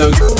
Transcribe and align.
DJ 0.00 0.39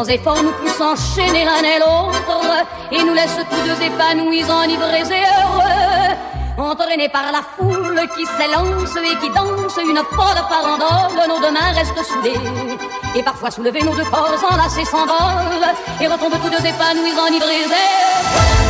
Sans 0.00 0.08
effort 0.08 0.42
nous 0.42 0.52
pousse 0.52 0.80
enchaîner 0.80 1.44
l'un 1.44 1.62
et 1.62 1.78
l'autre, 1.78 2.64
et 2.90 3.02
nous 3.02 3.12
laisse 3.12 3.36
tous 3.50 3.68
deux 3.68 3.84
épanouis, 3.84 4.44
enivrés 4.44 5.00
et 5.00 5.24
heureux. 5.36 6.16
Entraînés 6.56 7.10
par 7.10 7.30
la 7.30 7.42
foule 7.56 8.00
qui 8.16 8.24
s'élance 8.24 8.96
et 8.96 9.16
qui 9.18 9.28
danse 9.30 9.78
une 9.78 10.02
folle 10.10 10.42
farandole, 10.48 11.28
nos 11.28 11.40
deux 11.40 11.52
mains 11.52 11.72
restent 11.74 12.02
soudées. 12.02 12.40
Et 13.14 13.22
parfois 13.22 13.50
soulevés, 13.50 13.82
nos 13.82 13.94
deux 13.94 14.04
corps 14.04 14.30
enlacés 14.50 14.86
s'envolent, 14.86 15.74
et 16.00 16.06
retombent 16.06 16.40
tous 16.42 16.50
deux 16.50 16.66
épanouis, 16.66 17.12
enivrés 17.18 17.60
et 17.60 17.64
heureux. 17.64 18.69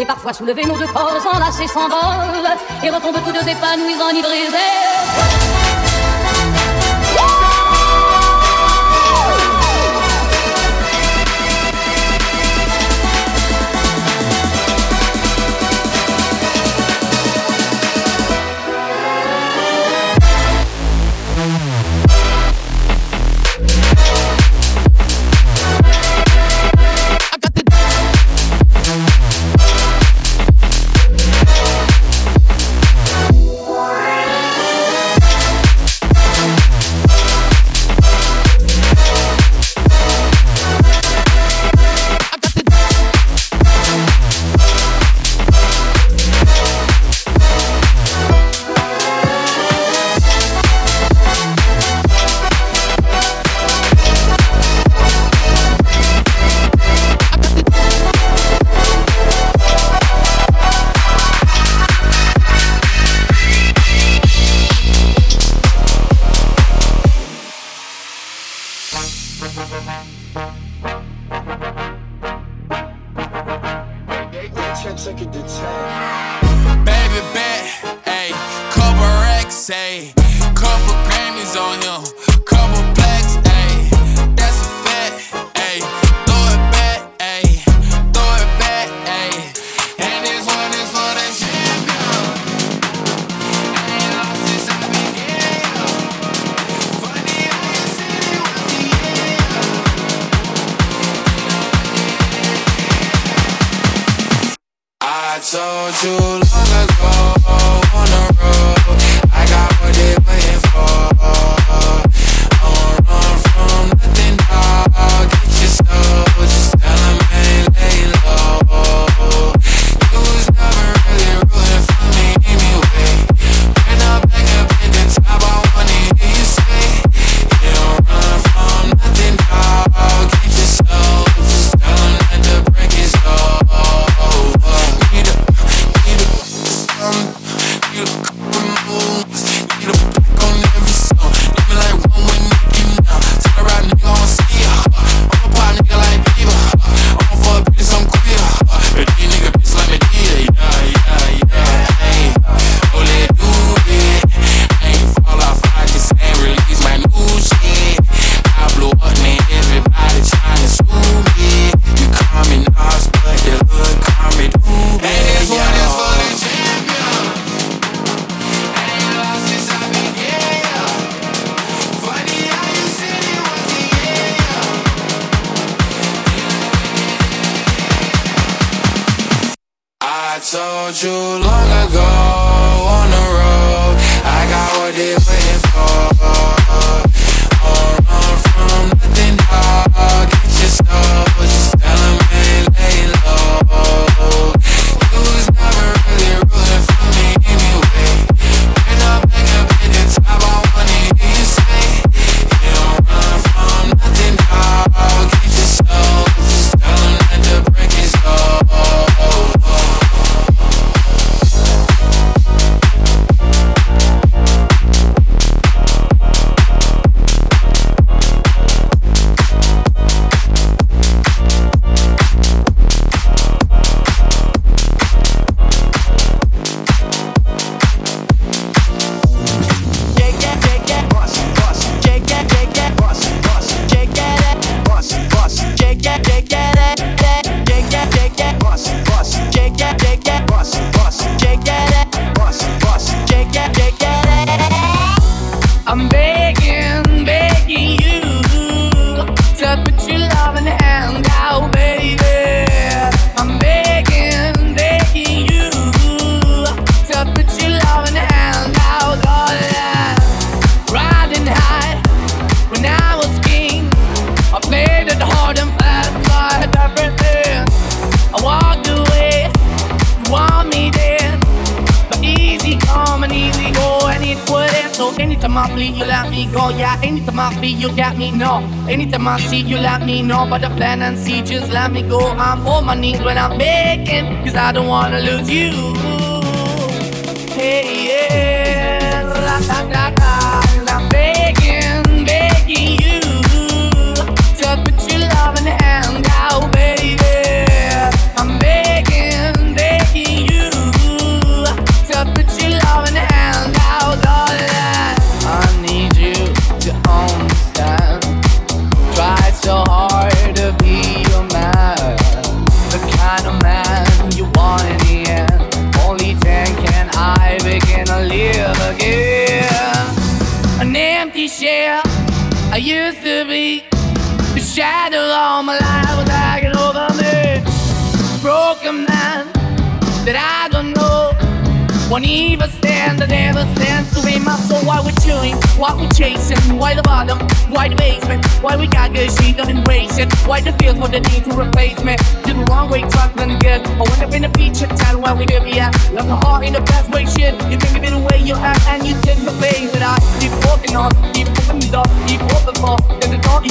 Et 0.00 0.06
parfois 0.06 0.32
soulevés, 0.32 0.64
nos 0.64 0.78
deux 0.78 0.86
corps 0.86 1.12
enlacés 1.34 1.66
s'envolent, 1.66 2.56
et 2.82 2.88
retombent 2.88 3.22
tous 3.22 3.32
deux 3.32 3.46
épanouis, 3.46 3.92
et 3.92 5.49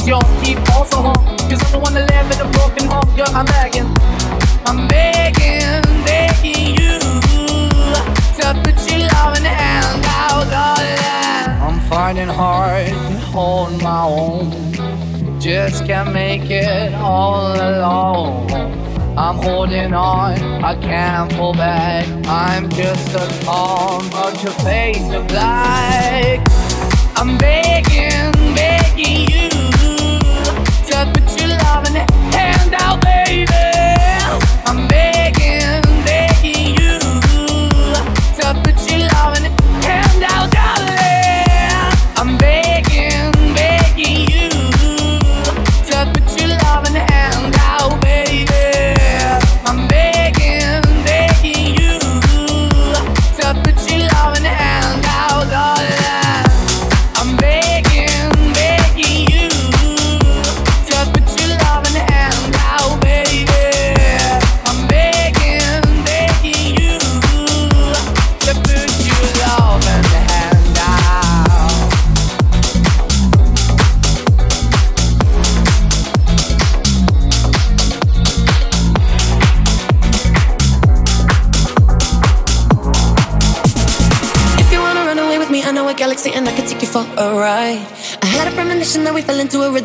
yo, 0.10 0.20
keep 0.42 0.58
also 0.72 0.98
home. 1.04 1.38
Cause 1.50 1.62
I'm 1.66 1.72
the 1.72 1.80
one 1.80 1.94
that 1.94 2.10
live 2.10 2.28
in 2.34 2.40
a 2.42 2.50
broken 2.58 2.86
home, 2.90 3.10
Girl, 3.16 3.30
I'm 3.30 3.46
begging. 3.46 3.90
I'm 4.66 4.88
begging, 4.88 5.86
begging 6.04 6.74
you 6.82 6.98
to 8.38 8.46
put 8.64 8.78
your 8.90 9.06
love 9.14 9.38
in 9.38 9.44
the 9.44 9.54
hand 9.54 10.04
out, 10.08 10.50
darling. 10.50 11.62
I'm 11.62 11.80
finding 11.88 12.28
hard 12.28 12.88
to 12.88 13.20
hold 13.34 13.82
my 13.84 14.04
own. 14.04 15.40
Just 15.40 15.86
can't 15.86 16.12
make 16.12 16.50
it 16.50 16.94
all 16.96 17.54
alone. 17.54 18.50
I'm 19.16 19.36
holding 19.36 19.94
on, 19.94 20.64
I 20.64 20.74
can't 20.82 21.32
fall 21.34 21.54
back. 21.54 22.08
I'm 22.26 22.68
just 22.70 23.14
a 23.14 23.46
calm, 23.46 24.10
but 24.10 24.42
your 24.42 24.54
face 24.54 24.98
is 24.98 25.24
black. 25.32 26.40
I'm 27.16 27.38
begging, 27.38 28.32
begging 28.56 29.30
you. 29.30 29.49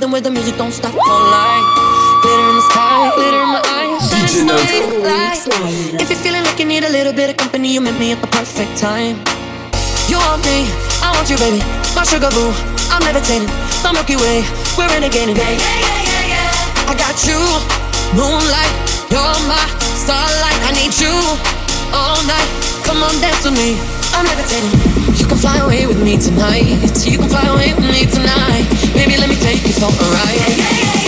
Fell 0.04 0.12
into 0.12 0.12
a 0.12 0.12
rhythm 0.12 0.12
where 0.12 0.20
the 0.20 0.30
music 0.30 0.56
don't 0.56 0.72
stop 0.72 0.92
for 0.92 1.20
life. 1.32 1.64
Glitter 2.22 2.48
in 2.48 2.56
the 2.56 2.62
sky, 2.72 3.12
glitter 3.16 3.40
in 3.40 3.48
my 3.48 3.62
eyes, 3.64 4.10
shining. 4.10 6.00
If 6.00 6.10
you're 6.10 6.18
feeling 6.18 6.44
like 6.44 6.58
you 6.58 6.64
need 6.64 6.84
a 6.84 6.90
little 6.90 7.12
bit 7.12 7.30
of 7.30 7.36
company, 7.36 7.72
you 7.72 7.80
met 7.80 7.98
me 7.98 8.12
at 8.12 8.20
the 8.20 8.28
perfect 8.28 8.76
time. 8.78 9.16
You 10.08 10.18
want 10.18 10.44
me, 10.44 10.68
I 11.00 11.12
want 11.14 11.28
you, 11.28 11.36
baby. 11.38 11.60
My 11.94 12.04
sugar 12.04 12.30
boo, 12.30 12.52
I'm 12.92 13.02
levitating. 13.04 13.48
The 13.82 13.92
Milky 13.92 14.16
Way, 14.16 14.44
we're 14.76 14.88
renegading. 14.88 15.36
Yeah, 15.36 15.52
yeah, 15.52 16.00
yeah, 16.08 16.32
yeah. 16.32 16.90
I 16.90 16.94
got 16.96 17.16
you, 17.24 17.40
moonlight, 18.16 18.72
you're 19.12 19.36
my 19.48 19.64
starlight. 20.04 20.60
I 20.68 20.72
need 20.76 20.92
you 21.00 21.14
all 21.92 22.20
night. 22.24 22.48
Come 22.84 23.02
on, 23.02 23.14
dance 23.20 23.44
with 23.44 23.56
me. 23.56 23.76
I'm 24.12 24.24
levitating. 24.24 24.72
You 25.16 25.26
can 25.26 25.38
fly 25.38 25.58
away 25.58 25.86
with 25.86 26.02
me 26.02 26.16
tonight. 26.16 26.92
You 27.04 27.18
can 27.18 27.28
fly 27.28 27.46
away 27.48 27.72
with 27.74 27.88
me 27.88 28.04
tonight. 28.06 28.68
Baby, 28.94 29.16
let 29.18 29.28
me 29.28 29.36
take 29.36 29.66
you 29.66 29.72
for 29.72 30.04
a 30.04 30.10
ride. 30.10 31.03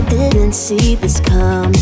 I 0.00 0.08
didn't 0.08 0.54
see 0.54 0.94
this 0.94 1.20
coming. 1.20 1.74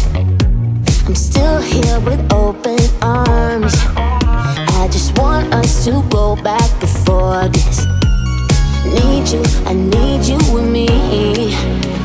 I'm 1.06 1.14
still 1.14 1.60
here 1.60 2.00
with 2.00 2.20
open 2.32 2.80
arms. 3.00 3.74
I 3.94 4.88
just 4.90 5.16
want 5.16 5.54
us 5.54 5.84
to 5.84 6.02
go 6.10 6.34
back 6.34 6.68
before 6.80 7.46
this. 7.46 7.86
Need 8.84 9.28
you, 9.28 9.42
I 9.66 9.72
need 9.72 10.26
you 10.26 10.38
with 10.52 10.68
me. 10.68 10.88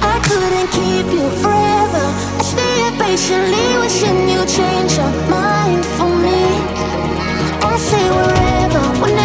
I 0.03 0.19
couldn't 0.27 0.69
keep 0.77 1.07
you 1.17 1.27
forever. 1.41 2.05
I 2.37 2.43
stayed 2.43 2.93
patiently 3.01 3.77
wishing 3.81 4.29
you 4.29 4.45
change 4.45 4.93
your 4.95 5.13
mind 5.31 5.83
for 5.97 6.13
me. 6.25 6.43
I'll 7.65 7.79
stay 7.79 8.07
wherever, 8.11 9.01
whenever. 9.01 9.22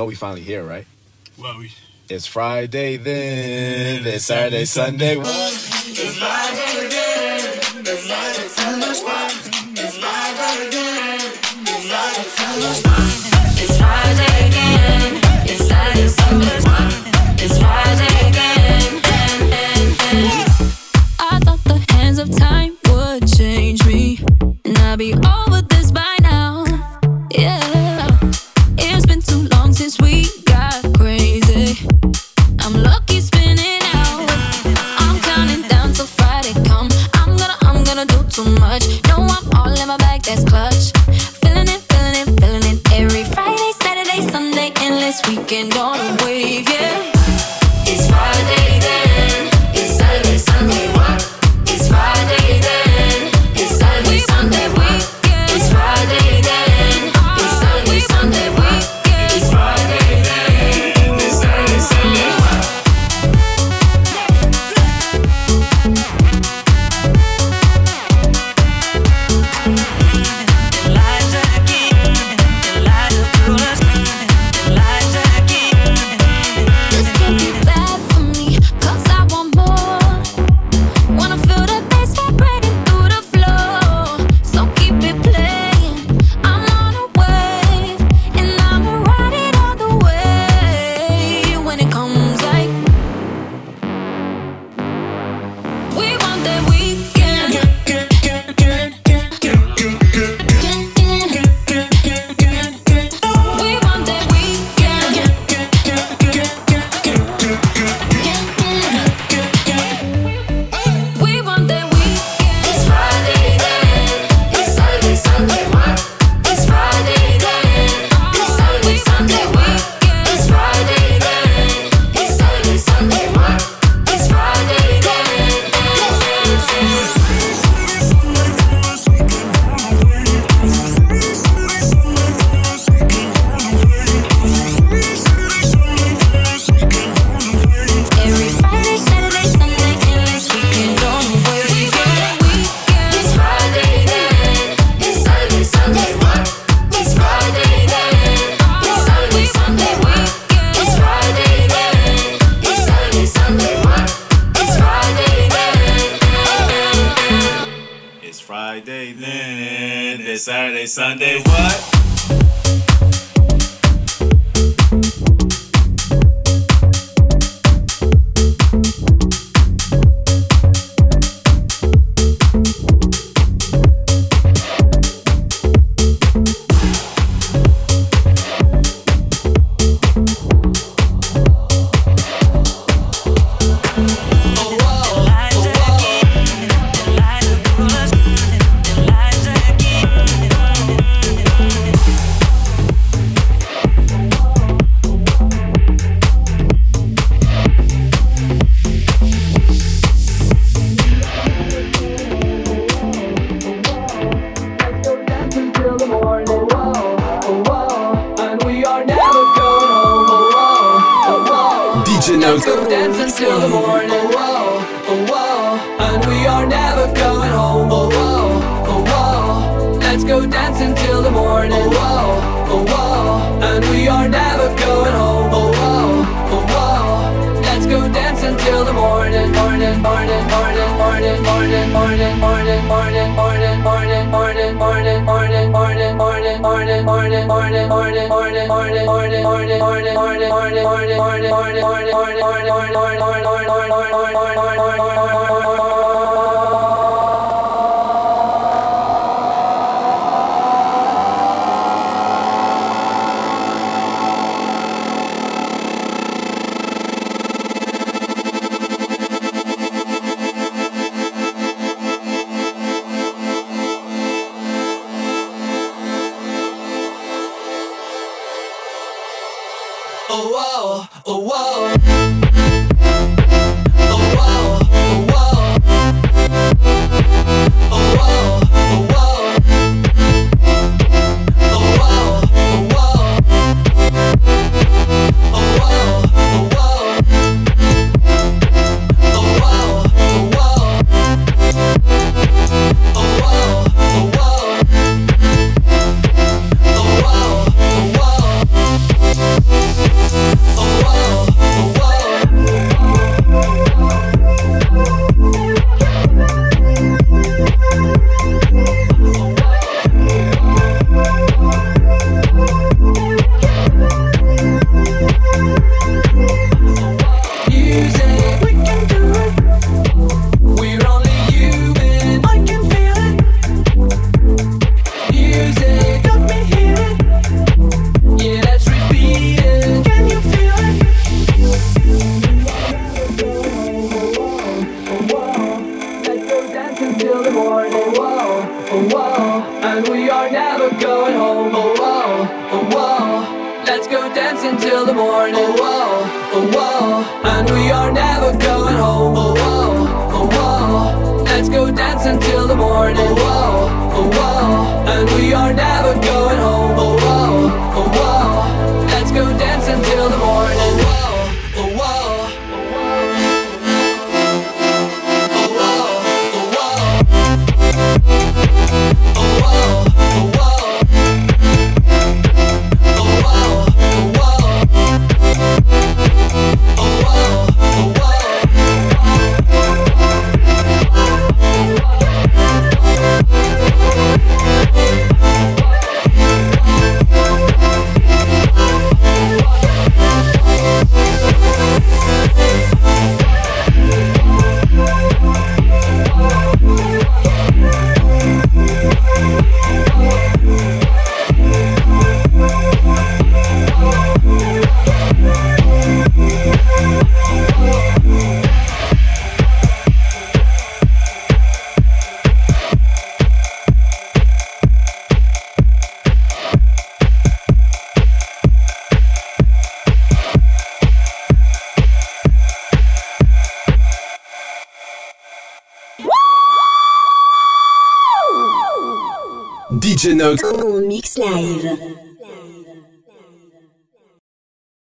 know 0.00 0.06
we 0.06 0.14
finally 0.14 0.40
here, 0.40 0.64
right? 0.64 0.86
Well, 1.36 1.58
we. 1.58 1.70
It's 2.08 2.24
Friday 2.26 2.96
then. 2.96 4.06
It's 4.06 4.24
Saturday, 4.24 4.64
Sunday. 4.64 5.18
It's 5.18 6.16
Friday 6.16 6.86
again. 6.86 7.40
It's 7.84 8.06
Friday, 8.06 8.48
Sunday. 8.48 8.86
It's 9.76 9.98
Friday 9.98 10.68
again. 10.68 11.20
It's 11.66 11.84
Friday, 11.90 12.24
It's 13.60 13.76
Friday 13.76 14.48
again. 14.48 15.20
It's 17.44 17.58
Friday 17.58 18.14
again. 18.30 18.92
I 21.18 21.38
thought 21.44 21.62
the 21.64 21.78
hands 21.92 22.18
of 22.18 22.34
time 22.34 22.78
would 22.88 23.30
change 23.30 23.84
me, 23.84 24.24
and 24.64 24.78
I'd 24.78 24.98
be. 24.98 25.29